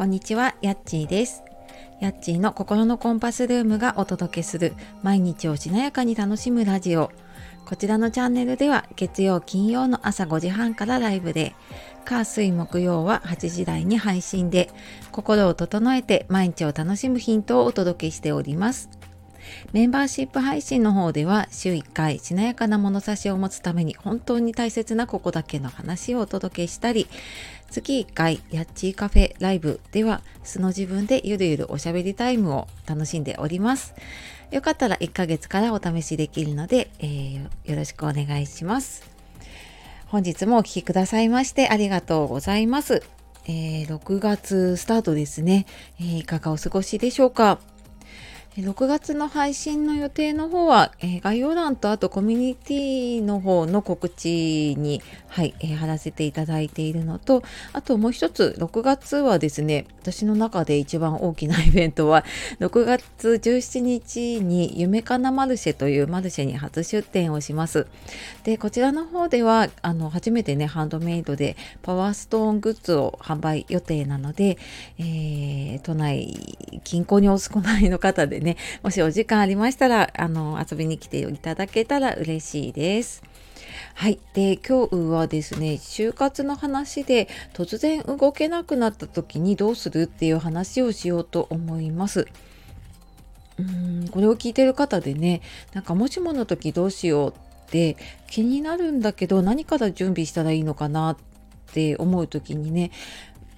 [0.00, 1.42] こんにちは、やっちーです。
[2.00, 4.72] やっちーの心のコンパスルームがお届けする
[5.02, 7.10] 毎日をしなやかに楽しむラジオ。
[7.66, 11.54] こちらのチャンネルでは月曜金曜の朝5時半からライブで、
[12.06, 14.70] 火水木曜は8時台に配信で、
[15.12, 18.88] 心を整えて毎日を楽しむヒントをお届けしております。
[19.72, 27.06] メンバーシップ配信の方では週1回しなやかな物差しを持つために本当に大切なここだけの話をお届けしたり
[27.70, 33.94] 月1回やっちーカフェライブでは素の自分でゆるゆるおしゃべりタイムを楽しんでおります。
[34.50, 39.08] よかったら1ヶ月からお試しできるので、えー、よろしくお願いします。
[40.06, 43.04] 本日もお聴きくださいましてありがとうございます。
[43.46, 45.66] えー、6月スタートですね、
[46.00, 47.60] えー、いかがお過ごしでしょうか？
[48.60, 62.24] 6月の配信の予定の方は、えー、概要欄とあとコミュニティの方の告知に、はいえー、貼らせていただいているのとあともう一つ6月はですね私の中で一番大きなイベントは
[62.60, 67.86] 6月17日に夢かなマルシェというマルシェに初出店をします。
[68.44, 74.58] でこちらの方ではあの初めてねハンドメイドでパワーストーングッズを販売予定なので、
[74.98, 76.34] えー、都内
[76.84, 83.22] 近郊にお住まいの方でね、ねもしお時間ありましたら、あの、遊びに来ていただけたら嬉しいです。
[83.94, 84.18] はい。
[84.34, 92.26] で、今日はですね、就活の話で突然動けなくなった時にどうするっていう話をしようと思います。
[93.58, 95.42] うんこれを聞いてる方でね、
[95.74, 97.96] なんかもしもの時どうしようって
[98.28, 101.16] 気になるんだけど何から準備したらいいのかなっ
[101.72, 102.90] て思う時にね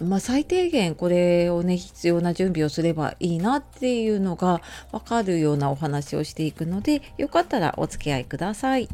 [0.00, 4.60] まあ、最低限これをね必要な準備をすればいいなっていうのが
[4.92, 8.88] 分かるようなお話をしていくのでよかったらお付き合いください。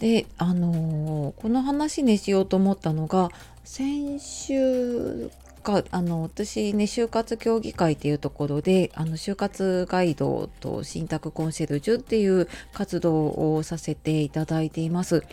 [0.00, 3.30] であのー、この話ねしようと思ったのが
[3.64, 5.30] 先週
[5.62, 15.24] かあの私ね就活協議会っていうところであの就活ガイドと信託コンシェルジュっていう活動をさせていただいています。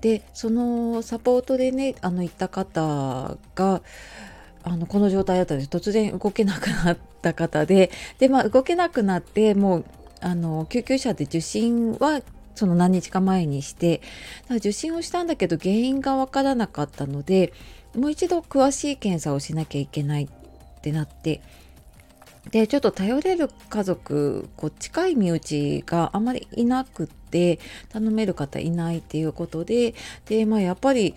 [0.00, 3.82] でそのサポートでねあの行った方が
[4.64, 9.84] あのこの状態だったんです突然動けなくなった方でで、まあ、動けなくなってもう
[10.20, 12.22] あの救急車で受診は
[12.54, 14.02] その何日か前にして
[14.50, 17.52] 受診をしたんだけど原因が分からなかったので
[17.96, 21.42] もう一度詳しい検査をしなきゃいけないってなって
[22.50, 27.60] でちょっと頼れる家族こう近い身内があまりいなくって
[27.90, 29.94] 頼める方いないっていうことで
[30.26, 31.14] でまあやっぱり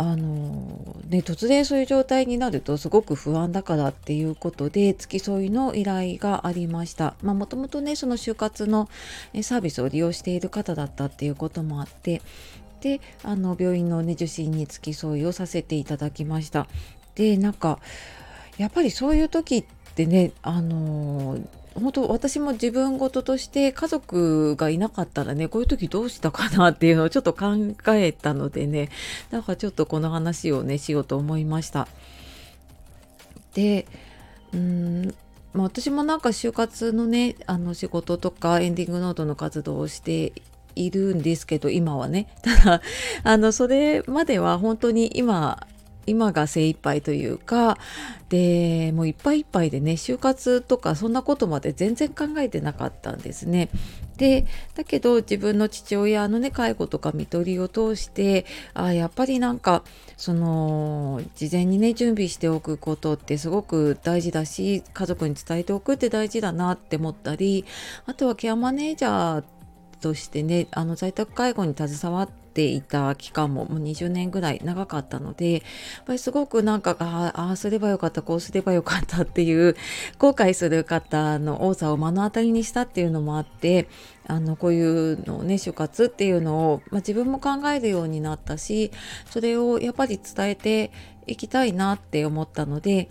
[0.00, 7.16] あのね、突然そういう状態になるとすごく不安だからっていうことで付き添いの依頼がありました。
[7.24, 8.88] もともとねその就活の
[9.42, 12.22] サービスを利用している方だったっていうこともあって
[12.80, 16.66] であの病院の、ね、受診に付き添いをさせていただきました。
[17.14, 17.80] でなんか
[18.56, 21.38] やっぱりそういう時ってねあの
[21.74, 27.54] 本当私も自分事として家族がいなかったらねこういう時どうしたかなっていうのをちょっと考
[27.88, 28.90] えたのでね
[29.30, 31.88] だかちょっとこの話をねしようと思いました。
[33.54, 33.86] で
[34.52, 35.14] うん
[35.52, 40.32] まあ、私もなんか就活のねあの仕事とかエンディングノートの活動をして
[40.86, 42.82] いるんですけど今はね ただ
[43.24, 45.66] あのそれまでは本当に今
[46.08, 47.76] 今が精一杯というか
[48.30, 53.68] でもういっぱいいっぱいでね就活とかそんなことまで全然考えてなかったんですね。
[54.16, 59.84] でだけど自分の父親のね介護とか看取りを通してあやっぱりなんか
[60.16, 67.64] その事前にね準備しておくことってすごく大事だし家族に伝えておくって大事だなって思ったり
[68.06, 69.44] あとはケアマネージャー
[69.98, 75.62] としてねあの在宅介護に携わっていた期間ももう20年ぐらい長かったのでやっ
[76.06, 79.76] ぱりすごくなんかああすればよかったこうすればよかったっていう
[80.18, 83.88] 後悔する方の多さを目の当たりにしたっていうのもあって
[84.26, 88.90] あのこういうのをね就活っていうのを、まあ、自分も考えるようになったし
[89.30, 90.90] それをやっぱり伝えて
[91.26, 93.08] いきたいなって思ったので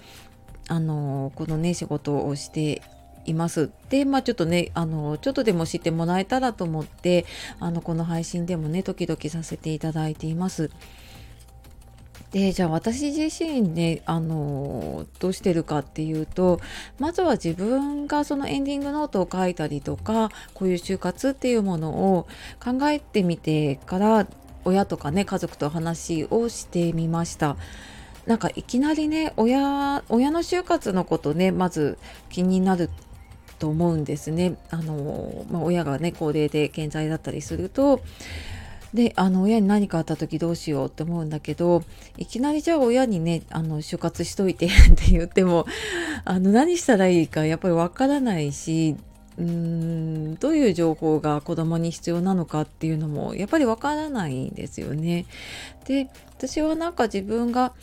[0.68, 2.82] あのこのね仕事をして
[3.28, 3.70] います。
[3.90, 7.26] で、まあちょっとね、あの、ちょっとでも知ってもらえたらと思って、
[7.60, 10.72] あの、この配信でもね、時々させていただいています。
[12.32, 16.60] でじゃあ私自身ねあのどうしてるかっていうと
[17.00, 22.28] まずは自分がそのエンディングノートを書いたりとかこういう就活っていうものを
[22.64, 24.28] 考えてみてから
[24.66, 27.56] 親とかね家族と話をしてみました。
[28.26, 31.98] なんかいきなりね親親の就活のことねまず
[32.30, 32.90] 気になる
[33.58, 34.56] と思うんですね。
[34.70, 38.02] あのまあ、親がね高齢で健在だったりすると
[38.94, 41.84] であの親に何かあった時どうしようって思うんだけど
[42.18, 45.66] いきなりじゃあ親にねあの就活しといて って言っても
[46.26, 48.96] あの何したらいいかやっぱりわからないし
[49.38, 55.26] うーんどういう情報が子供に必要なのかっていうのもやっぱりわからないんですよね。
[55.86, 57.74] で私はなんか自分が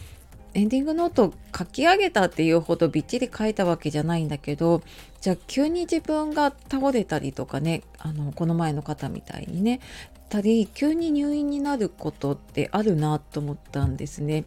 [0.55, 4.83] エンディングノート書き上げたっていうほどびっちり書いたわけじゃないんだけど
[5.21, 9.81] じゃあ急に自分が倒れたりとかねあのこの前の方みたいにね
[10.29, 14.45] たり急に入院になることってあるなと思ったんですね。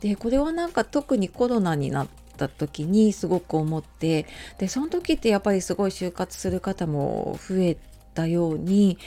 [0.00, 4.26] でこれはなんか特にコロナになった時にすごく思って
[4.58, 7.76] でその時ってやっぱりすごい就活する方も増え
[8.14, 8.98] たように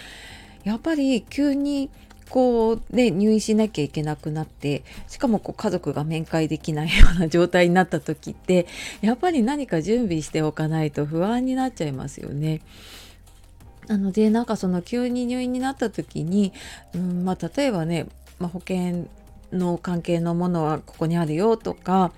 [0.63, 1.89] やっぱり急に
[2.29, 8.67] こうね入院しなきゃいけなくなってしかもこう家族が面会できないような状態になった時って
[9.01, 12.61] やっぱり何か準備しておかないと不安になっちゃいますよね。
[13.87, 16.53] なのでなんかその急に入院になった時に、
[16.93, 18.05] うんまあ、例えばね、
[18.37, 19.07] まあ、保険
[19.51, 22.11] の関係のものはここにあるよとか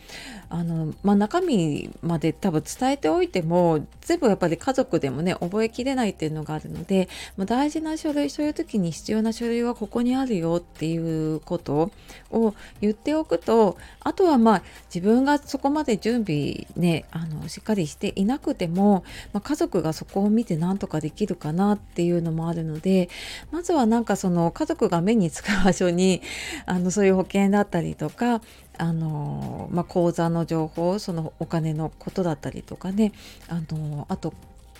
[0.52, 7.08] あの、まあ、中身まで多分伝えておいても全部やっぱり家族でもね覚えきれないっていうのがあるので、
[7.38, 11.92] まあ、大事な書類そういう時に必要な書類はここにあるよっていうこと
[12.32, 14.64] を言っておくとあとはまあ
[14.94, 23.10] 自分がそこまで準備ねあのしっかりしていなくても、まあ、家族がそこを見て何とかできるかなっていうのもあるので
[23.52, 26.22] まずはなんかその家族が目につく場所に
[26.66, 28.42] あのそういう保険だったりとか
[28.82, 33.14] あの、まあ、口座の情報そのお金のことだったりとかね
[33.48, 34.34] あのあと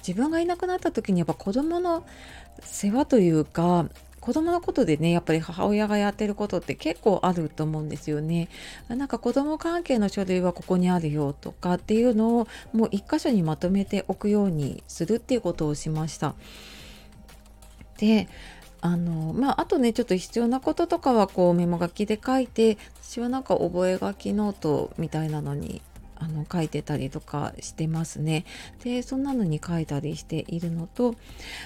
[0.06, 2.04] 自分がいなくなった時にやっぱ子供の
[2.62, 3.86] 世話というか
[4.20, 8.50] 子供のことでねやっぱり母親がやってることって結構あると思うんですよね。
[8.88, 16.34] なんか子供関係の書類はここにあるよとかっていうのをもう一箇所にまとめておくようにするっていうことをしました。
[17.98, 18.28] で
[18.82, 25.82] あのまああとねちょっと必要なこととかはこうメモ書きで書いて私はなんか覚書きノートみたいなのに
[26.22, 28.46] あの書いてたりとかしてますね。
[28.84, 31.16] でそんなのに書いたりしているのと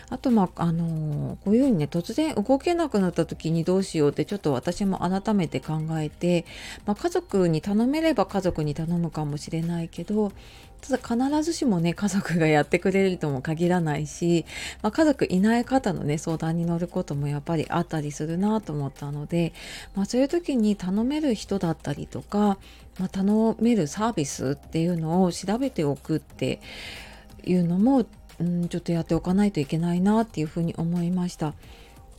[0.10, 6.46] あとまああのこういうふうにね突然動けなくなった時にどうしようってちょっと私も改めて考えて、
[6.86, 10.32] まあ、家族に頼めれば家族に頼むかもしれないけど
[10.82, 14.46] ただ必ずしもね家族がやってくれるとも限らないし、
[14.82, 19.54] まあ、家族いない方のね相談に乗ることもやっぱりあったりするなと思ったので、
[19.96, 22.58] まあ、そういう時に頼める人だったりとか、
[23.00, 26.60] まあ、頼めるサービスっていうのを調べておくって
[27.44, 28.06] いうのも、
[28.40, 31.54] うん、ちょっとやっておかないといけないなっていうふうに思いました。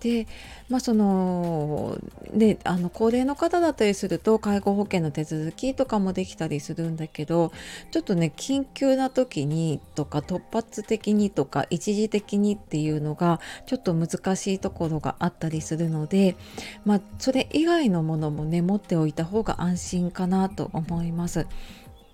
[0.01, 0.27] で
[0.69, 1.99] まあその
[2.33, 7.51] であの高齢の方だったりすると介護保険の手続きとかもできたりするんだけど
[7.91, 16.37] ちょっとね緊急な時にとか突発的にとか一時的にっていうのがちょっと難しいところがあったりするので
[16.85, 21.47] まあそれ以外のものもね持っておいた方が安心かなと思います。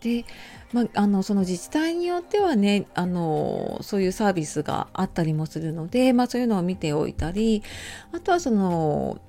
[0.02, 0.24] で、
[0.72, 7.62] まあ、あのその自治体によってはねあのそういうサービスがあったりもするので、まあ、そういうのを見ておいたり
[8.12, 9.20] あとはその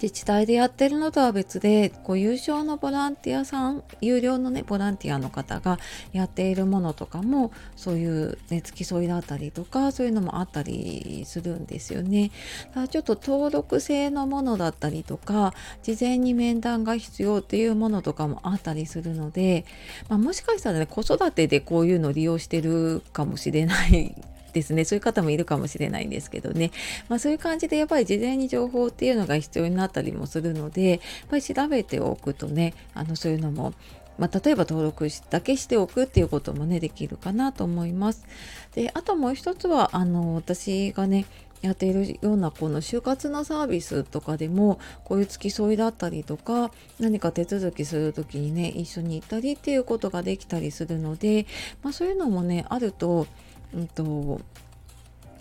[0.00, 5.78] 自治体でやってるのとは別でこう有償のボランティアさん有料のねボランティアの方が
[6.12, 12.30] やっているものとかもそういう、ね、付き添いだったりとかそういうのもあったりするんですよね。
[12.68, 15.52] だからちょっと登録制のものだったりとか
[15.82, 19.64] 事前に面談が必要っていうものとかもあったりするので、
[20.08, 24.14] まあ、もしかしたらね子育てでこういうのを利用してるかもしれない
[24.52, 26.70] ですねそういう方もいるかもしれないんですけどね、
[27.08, 33.74] まあ、そういう感じでやっぱり事前に情報っていうのが必要になったりもするのでやっぱり調べておくとねあのそういうのも
[34.18, 38.26] まあ、例えば登録だけしておくっていうこともねできるかなと思います。
[38.74, 41.24] であともう一つはあの私がね
[41.62, 51.46] やっているようなこの就活のサービスとかでもこういう付き添いだったりとか何か手続きする時にね一緒に行ったりっていうことができたりするので、
[51.82, 53.26] まあ、そういうのもねあると
[53.74, 54.40] うんと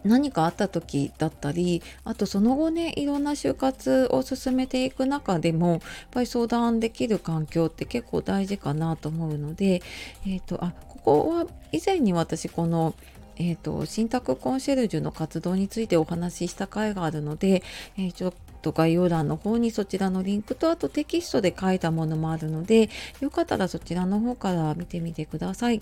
[0.03, 5.79] 何かあった時だったりあとその後ねいろんな就活を進めていく中でもやっ
[6.11, 9.81] ぱり相談できる環境って結構大事かなと思うので、
[10.25, 12.95] えーと、あここは以前に私この
[13.39, 17.61] えーと、信託コンシェルジュの活動についてお話しした回があるので、
[17.95, 22.89] えー、ちょと概要欄の方にそちらのリンクとあとテキストで書いたものもあるので
[23.21, 25.81] よかったらそちらの方から見てみてください。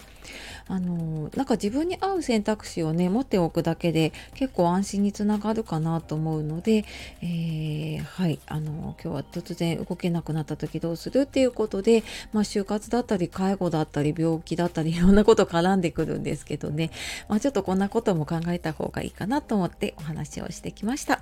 [0.68, 6.86] あのなんか自分に合う選択肢をね持っておくだけで結構安心につながるかなと思うので、
[7.22, 12.04] えー、はいあの今日は突然動けなくなった時どうするっていうことで、
[12.34, 16.92] まあ、就活だったり介護だったり病気だったりいろんなこと絡んでくるんですけどね、
[17.30, 21.22] まあ、ちょっとこんなことも考えた方がいいかなと思ってお話をしてきました。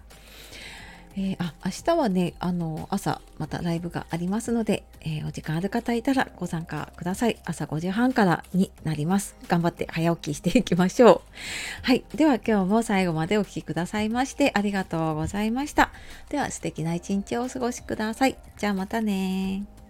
[1.15, 7.37] えー、あ明日はねあの朝またライブがありますので、えー、お時間ある方いたらご参加ください。
[7.45, 9.35] 朝5時半からになります。
[9.47, 11.21] 頑張って早起きしていきましょう。
[11.83, 12.03] はい。
[12.15, 15.91] では今日も最後までお聴きくださいましてありがとうございました。
[16.29, 18.37] では素敵な一日をお過ごしください。
[18.57, 19.82] じゃあまたね